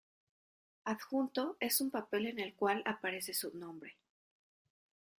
Adjunto 0.83 1.57
es 1.59 1.79
un 1.79 1.91
papel 1.91 2.25
en 2.25 2.39
el 2.39 2.55
cual 2.55 2.81
aparece 2.87 3.35
su 3.35 3.55
nombre. 3.55 3.99